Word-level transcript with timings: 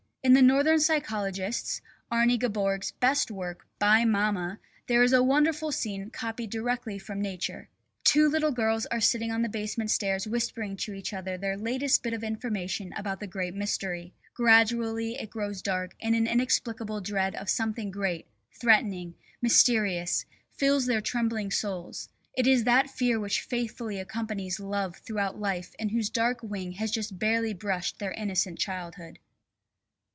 In 0.23 0.33
the 0.33 0.43
northern 0.43 0.79
psychologist's, 0.79 1.81
Arne 2.11 2.37
Gaborg's, 2.37 2.91
best 2.91 3.31
work 3.31 3.65
"By 3.79 4.05
Mama" 4.05 4.59
there 4.85 5.01
is 5.01 5.13
a 5.13 5.23
wonderful 5.23 5.71
scene 5.71 6.11
copied 6.11 6.51
direct 6.51 6.87
from 7.01 7.19
nature: 7.19 7.69
Two 8.03 8.29
little 8.29 8.51
girls 8.51 8.85
are 8.85 9.01
sitting 9.01 9.31
on 9.31 9.41
the 9.41 9.49
basement 9.49 9.89
stairs 9.89 10.27
whispering 10.27 10.77
to 10.77 10.93
each 10.93 11.11
other 11.11 11.39
their 11.39 11.57
latest 11.57 12.03
bit 12.03 12.13
of 12.13 12.23
information 12.23 12.93
about 12.93 13.19
the 13.19 13.25
great 13.25 13.55
mystery; 13.55 14.13
gradually 14.35 15.15
it 15.15 15.31
grows 15.31 15.63
dark 15.63 15.95
and 15.99 16.13
an 16.13 16.27
inexplicable 16.27 17.01
dread 17.01 17.33
of 17.33 17.49
something 17.49 17.89
great, 17.89 18.27
threatening, 18.53 19.15
mysterious, 19.41 20.27
fills 20.51 20.85
their 20.85 21.01
trembling 21.01 21.49
souls; 21.49 22.09
it 22.35 22.45
is 22.45 22.63
that 22.63 22.91
fear 22.91 23.19
which 23.19 23.41
faithfully 23.41 23.99
accompanies 23.99 24.59
love 24.59 24.97
throughout 24.97 25.39
life 25.41 25.73
and 25.79 25.89
whose 25.89 26.11
dark 26.11 26.43
wing 26.43 26.73
has 26.73 26.91
just 26.91 27.17
barely 27.17 27.55
brushed 27.55 27.97
their 27.97 28.11
innocent 28.11 28.59
childhood. 28.59 29.17